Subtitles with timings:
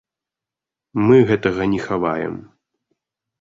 [1.09, 2.35] Мы гэтага не хаваем.